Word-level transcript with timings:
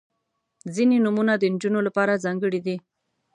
•ځینې 0.75 0.97
نومونه 1.05 1.33
د 1.37 1.43
نجونو 1.53 1.79
لپاره 1.87 2.21
ځانګړي 2.23 2.59
دي. 2.67 2.75